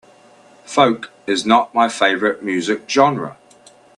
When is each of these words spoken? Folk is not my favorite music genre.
Folk 0.65 1.11
is 1.27 1.45
not 1.45 1.75
my 1.75 1.87
favorite 1.87 2.41
music 2.41 2.89
genre. 2.89 3.37